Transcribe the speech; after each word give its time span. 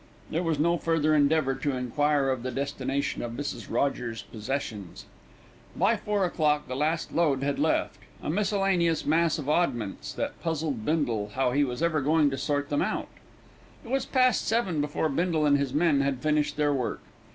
There 0.31 0.41
was 0.41 0.57
no 0.57 0.79
further 0.79 1.13
endeavour 1.13 1.53
to 1.53 1.75
enquire 1.77 2.31
into 2.31 2.41
the 2.41 2.49
destination 2.55 3.21
of 3.21 3.33
Mrs. 3.33 3.67
Rogers's 3.69 4.23
possessions. 4.23 5.05
By 5.75 5.95
four 5.95 6.25
o'clock 6.25 6.67
the 6.67 6.75
last 6.75 7.11
load 7.13 7.43
had 7.43 7.59
left 7.59 7.99
a 8.19 8.27
miscellaneous 8.27 9.05
mass 9.05 9.37
of 9.37 9.47
oddments 9.47 10.11
that 10.13 10.41
puzzled 10.41 10.83
Bindle 10.85 11.33
how 11.35 11.51
he 11.51 11.63
was 11.63 11.83
ever 11.83 12.01
going 12.01 12.31
to 12.31 12.37
sort 12.39 12.69
them 12.69 12.81
out. 12.81 13.09
It 13.85 13.91
was 13.91 14.07
past 14.07 14.47
seven 14.47 14.81
before 14.81 15.07
Bindle 15.07 15.45
and 15.45 15.59
his 15.59 15.71
men 15.71 16.01
had 16.01 16.17
finished 16.23 16.57
their 16.57 16.73
work. 16.73 17.01